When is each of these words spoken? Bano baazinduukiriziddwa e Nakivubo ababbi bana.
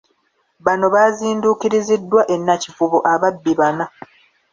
Bano 0.65 0.85
baazinduukiriziddwa 0.93 2.21
e 2.33 2.35
Nakivubo 2.39 2.97
ababbi 3.13 3.51
bana. 3.59 3.85